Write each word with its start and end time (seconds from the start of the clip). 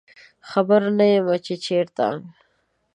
خبر 0.49 0.81
نه 0.97 1.05
یمه 1.13 1.35
چې 1.45 1.53
چیرته 1.65 2.07